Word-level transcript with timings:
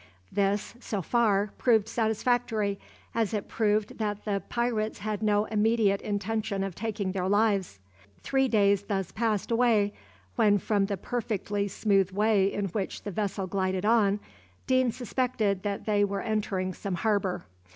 This, 0.31 0.73
so 0.79 1.03
far, 1.03 1.51
proved 1.59 1.87
satisfactory, 1.87 2.79
as 3.13 3.35
it 3.35 3.47
proved 3.47 3.99
that 3.99 4.25
the 4.25 4.41
pirates 4.49 4.97
had 4.97 5.21
no 5.21 5.45
immediate 5.45 6.01
intention 6.01 6.63
of 6.63 6.73
taking 6.73 7.11
their 7.11 7.29
lives. 7.29 7.77
Three 8.23 8.47
days 8.47 8.81
thus 8.85 9.11
passed 9.11 9.51
away, 9.51 9.93
when 10.37 10.57
from 10.57 10.87
the 10.87 10.97
perfectly 10.97 11.67
smooth 11.67 12.09
way 12.09 12.51
in 12.51 12.65
which 12.69 13.03
the 13.03 13.11
vessel 13.11 13.45
glided 13.45 13.85
on, 13.85 14.19
Deane 14.65 14.91
suspected 14.91 15.61
that 15.61 15.85
they 15.85 16.03
were 16.03 16.21
entering 16.21 16.73
some 16.73 16.95
harbour. 16.95 17.45